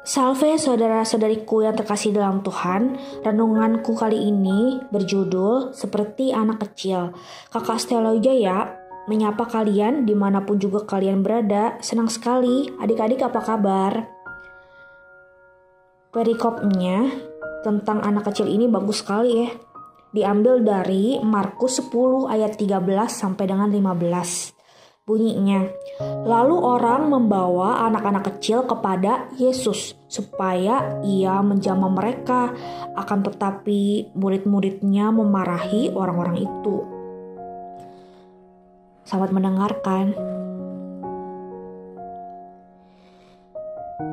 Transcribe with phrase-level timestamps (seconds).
[0.00, 7.12] Salve saudara-saudariku yang terkasih dalam Tuhan, renunganku kali ini berjudul Seperti Anak Kecil.
[7.52, 8.80] Kakak Stella Wijaya
[9.12, 11.76] menyapa kalian di mana pun juga kalian berada.
[11.84, 13.92] Senang sekali, adik-adik apa kabar?
[16.08, 17.12] Perikopnya
[17.60, 19.52] tentang anak kecil ini bagus sekali ya.
[20.16, 22.80] Diambil dari Markus 10 ayat 13
[23.12, 24.59] sampai dengan 15
[25.10, 25.66] bunyinya.
[26.22, 32.54] Lalu orang membawa anak-anak kecil kepada Yesus supaya ia menjamah mereka.
[32.94, 36.76] Akan tetapi murid-muridnya memarahi orang-orang itu.
[39.02, 40.14] Selamat mendengarkan.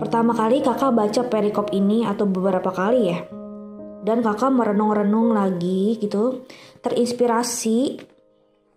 [0.00, 3.20] Pertama kali kakak baca perikop ini atau beberapa kali ya.
[4.00, 6.48] Dan kakak merenung-renung lagi gitu.
[6.80, 8.00] Terinspirasi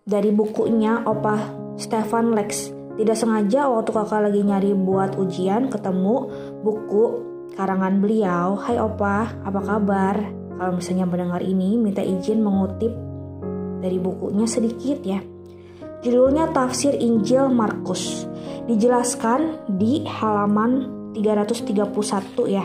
[0.02, 2.72] dari bukunya Opa Stefan Lex.
[2.92, 6.28] Tidak sengaja waktu kakak lagi nyari buat ujian ketemu
[6.60, 7.02] buku
[7.56, 8.60] karangan beliau.
[8.60, 10.16] Hai opa, apa kabar?
[10.60, 12.92] Kalau misalnya mendengar ini, minta izin mengutip
[13.80, 15.18] dari bukunya sedikit ya.
[16.04, 18.28] Judulnya Tafsir Injil Markus.
[18.68, 22.64] Dijelaskan di halaman 331 ya.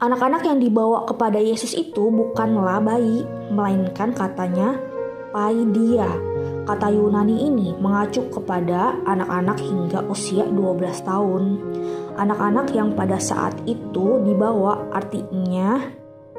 [0.00, 4.76] Anak-anak yang dibawa kepada Yesus itu bukanlah bayi, melainkan katanya
[5.32, 6.33] paidia
[6.64, 11.60] Kata Yunani ini mengacu kepada anak-anak hingga usia 12 tahun.
[12.16, 15.76] Anak-anak yang pada saat itu dibawa artinya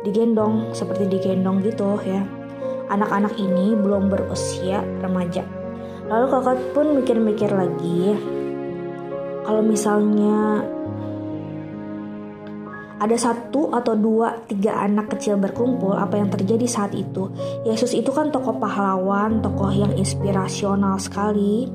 [0.02, 2.26] digendong seperti digendong gitu ya.
[2.90, 5.46] Anak-anak ini belum berusia remaja.
[6.10, 8.18] Lalu kakak pun mikir-mikir lagi,
[9.46, 10.66] kalau misalnya
[12.96, 17.28] ada satu atau dua, tiga anak kecil berkumpul, apa yang terjadi saat itu?
[17.68, 21.68] Yesus itu kan tokoh pahlawan, tokoh yang inspirasional sekali,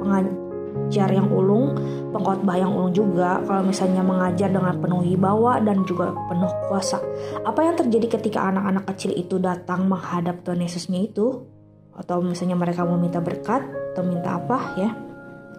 [0.00, 1.76] pengajar yang ulung,
[2.16, 3.44] pengkhotbah yang ulung juga.
[3.44, 7.04] Kalau misalnya mengajar dengan penuh wibawa dan juga penuh kuasa,
[7.44, 11.44] apa yang terjadi ketika anak-anak kecil itu datang menghadap Tuhan Yesusnya itu?
[11.92, 13.60] Atau misalnya mereka mau minta berkat
[13.92, 14.96] atau minta apa ya?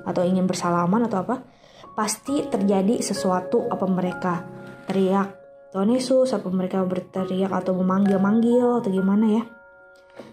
[0.09, 1.45] Atau ingin bersalaman atau apa?
[1.93, 9.41] Pasti terjadi sesuatu apa mereka teriak Tuhan Yesus apa mereka berteriak atau memanggil-manggil atau gimana
[9.41, 9.43] ya?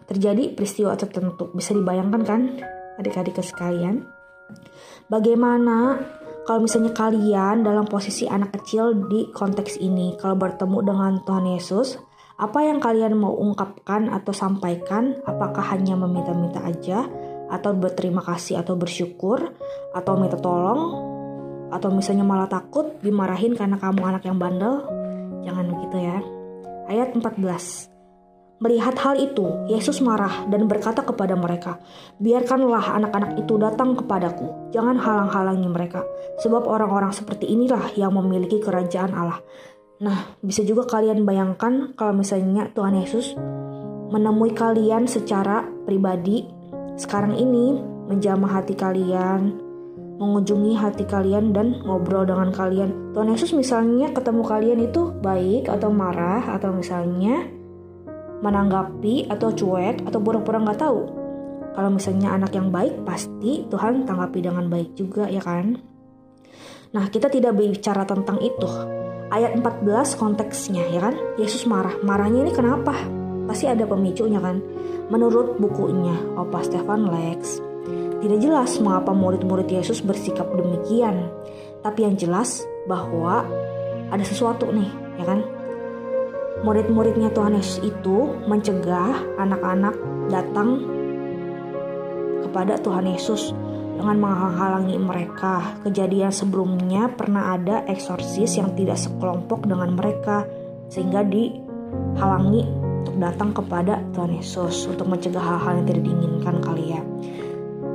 [0.05, 2.41] Terjadi peristiwa tertentu bisa dibayangkan kan
[3.01, 4.05] adik-adik sekalian?
[5.09, 5.97] Bagaimana
[6.45, 11.97] kalau misalnya kalian dalam posisi anak kecil di konteks ini kalau bertemu dengan Tuhan Yesus
[12.41, 15.21] apa yang kalian mau ungkapkan atau sampaikan?
[15.25, 17.05] Apakah hanya meminta-minta aja
[17.49, 19.53] atau berterima kasih atau bersyukur
[19.97, 21.10] atau minta tolong
[21.71, 24.85] atau misalnya malah takut dimarahin karena kamu anak yang bandel,
[25.47, 26.19] jangan begitu ya.
[26.91, 27.91] Ayat 14.
[28.61, 31.81] Melihat hal itu, Yesus marah dan berkata kepada mereka,
[32.21, 36.05] "Biarkanlah anak-anak itu datang kepadaku, jangan halang-halangi mereka,
[36.45, 39.41] sebab orang-orang seperti inilah yang memiliki kerajaan Allah."
[40.05, 43.33] Nah, bisa juga kalian bayangkan kalau misalnya Tuhan Yesus
[44.13, 46.45] menemui kalian secara pribadi
[47.01, 47.81] sekarang ini,
[48.13, 49.57] menjamah hati kalian,
[50.21, 53.17] mengunjungi hati kalian dan ngobrol dengan kalian.
[53.17, 57.49] Tuhan Yesus misalnya ketemu kalian itu baik atau marah atau misalnya
[58.45, 61.01] menanggapi atau cuek atau pura-pura nggak tahu.
[61.73, 65.81] Kalau misalnya anak yang baik pasti Tuhan tanggapi dengan baik juga ya kan.
[66.93, 68.69] Nah kita tidak bicara tentang itu.
[69.31, 71.15] Ayat 14 konteksnya ya kan.
[71.41, 71.97] Yesus marah.
[72.05, 72.93] Marahnya ini kenapa?
[73.49, 74.59] Pasti ada pemicunya kan.
[75.09, 77.63] Menurut bukunya Opa Stefan Lex,
[78.21, 81.33] tidak jelas mengapa murid-murid Yesus bersikap demikian,
[81.81, 83.49] tapi yang jelas bahwa
[84.13, 85.41] ada sesuatu nih, ya kan?
[86.61, 89.97] Murid-muridnya Tuhan Yesus itu mencegah anak-anak
[90.29, 90.85] datang
[92.45, 93.57] kepada Tuhan Yesus
[93.97, 95.81] dengan menghalangi mereka.
[95.89, 100.45] Kejadian sebelumnya pernah ada eksorsis yang tidak sekelompok dengan mereka
[100.93, 102.69] sehingga dihalangi
[103.01, 107.01] untuk datang kepada Tuhan Yesus untuk mencegah hal-hal yang tidak diinginkan kali ya.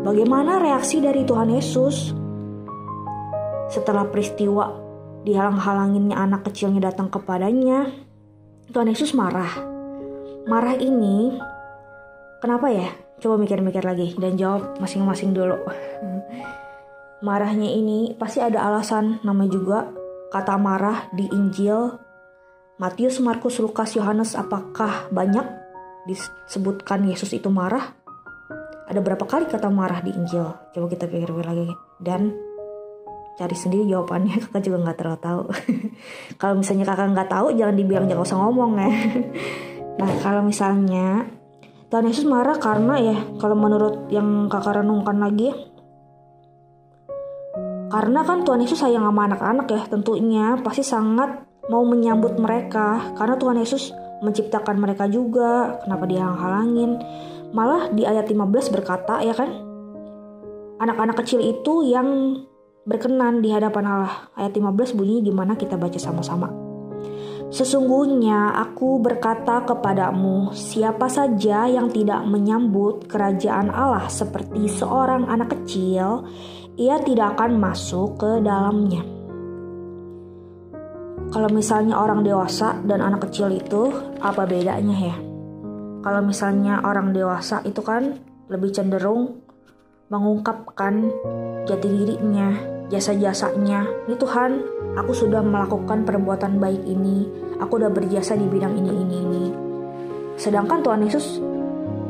[0.05, 2.13] Bagaimana reaksi dari Tuhan Yesus
[3.73, 4.69] setelah peristiwa
[5.25, 7.89] dihalang-halanginnya anak kecilnya datang kepadanya?
[8.69, 9.49] Tuhan Yesus marah.
[10.45, 11.33] Marah ini
[12.37, 12.85] kenapa ya?
[13.17, 15.57] Coba mikir-mikir lagi dan jawab masing-masing dulu.
[17.25, 19.89] Marahnya ini pasti ada alasan namanya juga
[20.29, 21.97] kata marah di Injil
[22.77, 25.49] Matius, Markus, Lukas, Yohanes apakah banyak
[26.05, 28.04] disebutkan Yesus itu marah?
[28.85, 30.45] Ada berapa kali kata marah di Injil?
[30.73, 31.73] Coba kita pikir-pikir lagi.
[31.97, 32.33] Dan
[33.35, 35.41] cari sendiri jawabannya kakak juga nggak terlalu tahu
[36.41, 38.91] kalau misalnya kakak nggak tahu jangan dibilang jangan usah ngomong ya
[39.99, 41.27] nah kalau misalnya
[41.91, 45.51] Tuhan Yesus marah karena ya kalau menurut yang kakak renungkan lagi
[47.85, 53.39] Karena kan Tuhan Yesus sayang sama anak-anak ya, tentunya pasti sangat mau menyambut mereka karena
[53.39, 55.79] Tuhan Yesus menciptakan mereka juga.
[55.79, 56.99] Kenapa dia halangin?
[57.55, 59.47] Malah di ayat 15 berkata ya kan,
[60.83, 62.35] anak-anak kecil itu yang
[62.83, 64.27] berkenan di hadapan Allah.
[64.35, 66.51] Ayat 15 bunyinya gimana kita baca sama-sama.
[67.47, 76.27] Sesungguhnya aku berkata kepadamu, siapa saja yang tidak menyambut kerajaan Allah seperti seorang anak kecil,
[76.75, 79.07] ia tidak akan masuk ke dalamnya.
[81.31, 85.34] Kalau misalnya orang dewasa dan anak kecil itu apa bedanya ya?
[86.05, 89.41] Kalau misalnya orang dewasa itu kan lebih cenderung
[90.13, 91.09] mengungkapkan
[91.65, 92.53] jati dirinya,
[92.93, 94.05] jasa-jasanya.
[94.05, 94.51] Ini Tuhan,
[95.01, 97.25] aku sudah melakukan perbuatan baik ini.
[97.57, 99.45] Aku udah berjasa di bidang ini, ini, ini.
[100.37, 101.41] Sedangkan Tuhan Yesus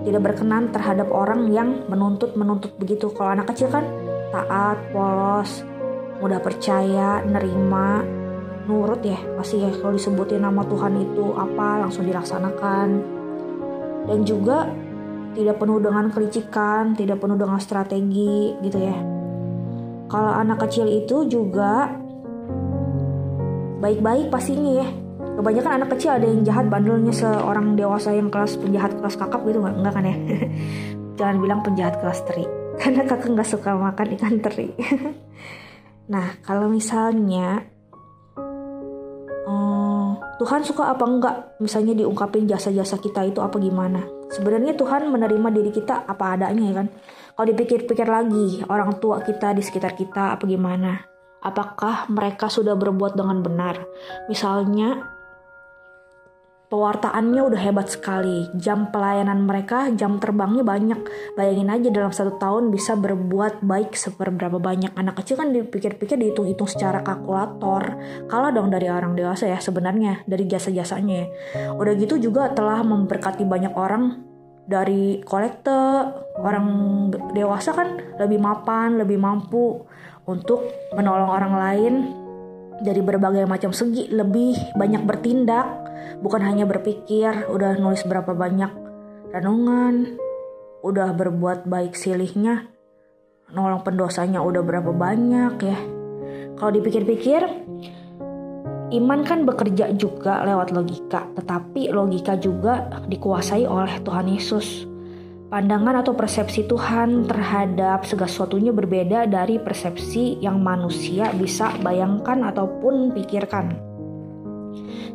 [0.04, 3.16] tidak berkenan terhadap orang yang menuntut-menuntut begitu.
[3.16, 3.88] Kalau anak kecil kan
[4.36, 5.64] taat, polos,
[6.20, 8.04] mudah percaya, nerima,
[8.66, 13.15] nurut ya pasti ya kalau disebutin nama Tuhan itu apa langsung dilaksanakan
[14.06, 14.70] dan juga
[15.36, 18.98] tidak penuh dengan kelicikan tidak penuh dengan strategi gitu ya.
[20.08, 21.92] Kalau anak kecil itu juga
[23.84, 24.88] baik-baik pastinya ya.
[25.36, 29.60] Kebanyakan anak kecil ada yang jahat bandelnya seorang dewasa yang kelas penjahat kelas kakap gitu
[29.60, 30.16] nggak enggak kan ya?
[31.20, 32.48] Jangan bilang penjahat kelas teri
[32.80, 34.70] karena kakak nggak suka makan ikan teri.
[36.06, 37.66] Nah kalau misalnya
[40.36, 41.36] Tuhan suka apa enggak?
[41.64, 44.04] Misalnya diungkapin jasa-jasa kita itu apa gimana?
[44.28, 46.88] Sebenarnya Tuhan menerima diri kita apa adanya ya kan?
[47.36, 51.08] Kalau dipikir-pikir lagi orang tua kita di sekitar kita apa gimana?
[51.40, 53.80] Apakah mereka sudah berbuat dengan benar?
[54.28, 55.15] Misalnya
[56.70, 58.50] pewartaannya udah hebat sekali.
[58.58, 61.00] Jam pelayanan mereka, jam terbangnya banyak.
[61.38, 64.94] Bayangin aja dalam satu tahun bisa berbuat baik seberapa banyak.
[64.98, 67.98] Anak kecil kan dipikir-pikir dihitung-hitung secara kalkulator.
[68.26, 71.28] Kalah dong dari orang dewasa ya sebenarnya, dari jasa-jasanya ya.
[71.78, 74.26] Udah gitu juga telah memberkati banyak orang
[74.66, 76.66] dari kolektor, orang
[77.38, 79.86] dewasa kan lebih mapan, lebih mampu
[80.26, 80.66] untuk
[80.98, 81.94] menolong orang lain
[82.84, 85.68] dari berbagai macam segi lebih banyak bertindak
[86.20, 88.72] bukan hanya berpikir udah nulis berapa banyak
[89.32, 90.20] renungan
[90.84, 92.68] udah berbuat baik silihnya
[93.54, 95.78] nolong pendosanya udah berapa banyak ya.
[96.56, 97.42] Kalau dipikir-pikir
[98.96, 104.95] iman kan bekerja juga lewat logika tetapi logika juga dikuasai oleh Tuhan Yesus
[105.46, 113.14] Pandangan atau persepsi Tuhan terhadap segala sesuatunya berbeda dari persepsi yang manusia bisa bayangkan ataupun
[113.14, 113.78] pikirkan.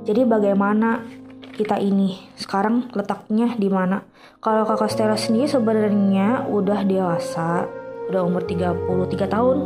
[0.07, 1.03] Jadi bagaimana
[1.51, 4.07] kita ini sekarang letaknya di mana?
[4.39, 7.67] Kalau kakak Stella sendiri sebenarnya udah dewasa,
[8.09, 9.59] udah umur 33 tahun.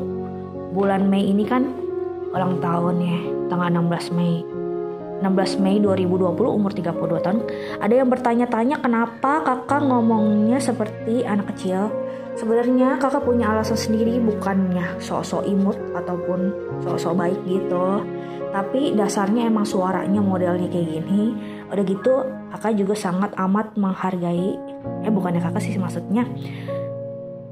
[0.73, 1.77] Bulan Mei ini kan
[2.33, 3.19] ulang tahun ya,
[3.53, 4.54] tanggal 16 Mei.
[5.23, 7.39] 16 Mei 2020 umur 32 tahun.
[7.79, 11.93] Ada yang bertanya-tanya kenapa kakak ngomongnya seperti anak kecil.
[12.35, 16.51] Sebenarnya kakak punya alasan sendiri bukannya sok-sok imut ataupun
[16.83, 18.03] sok-sok baik gitu.
[18.51, 21.35] Tapi dasarnya emang suaranya modelnya kayak gini.
[21.71, 22.13] Udah gitu
[22.55, 24.59] kakak juga sangat amat menghargai.
[25.07, 26.27] Eh bukannya kakak sih maksudnya.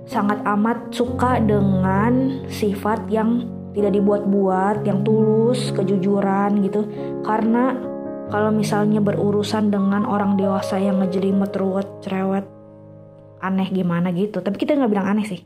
[0.03, 6.85] Sangat amat suka dengan sifat yang tidak dibuat-buat, yang tulus, kejujuran gitu.
[7.25, 7.73] Karena
[8.29, 12.45] kalau misalnya berurusan dengan orang dewasa yang ngejelimet, ruwet, cerewet,
[13.43, 14.41] aneh gimana gitu.
[14.41, 15.41] Tapi kita nggak bilang aneh sih.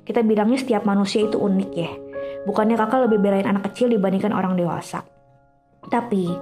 [0.00, 1.90] Kita bilangnya setiap manusia itu unik ya.
[2.48, 5.04] Bukannya kakak lebih belain anak kecil dibandingkan orang dewasa.
[5.84, 6.32] Tapi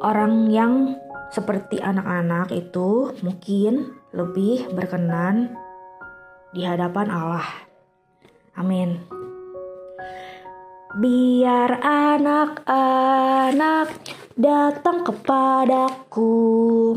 [0.00, 0.96] orang yang
[1.28, 5.52] seperti anak-anak itu mungkin lebih berkenan
[6.54, 7.44] di hadapan Allah.
[8.54, 9.23] Amin.
[10.94, 13.98] Biar anak-anak
[14.38, 16.94] datang kepadaku.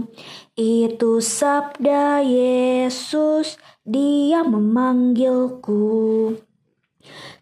[0.54, 6.38] Itu sabda Yesus dia memanggilku.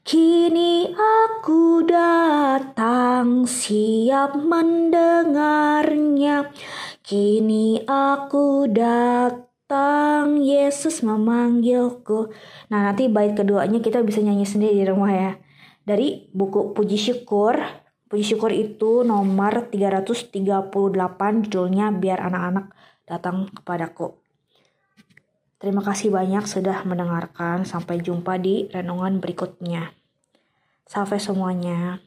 [0.07, 6.55] Kini aku datang siap mendengarnya.
[7.03, 12.31] Kini aku datang Yesus memanggilku.
[12.71, 15.35] Nah nanti bait keduanya kita bisa nyanyi sendiri di rumah ya
[15.85, 17.61] dari buku Puji Syukur.
[18.09, 20.33] Puji Syukur itu nomor 338
[21.47, 22.73] judulnya Biar Anak-anak
[23.05, 24.17] Datang Kepadaku.
[25.61, 27.65] Terima kasih banyak sudah mendengarkan.
[27.65, 29.93] Sampai jumpa di renungan berikutnya.
[30.85, 32.04] Sampai semuanya.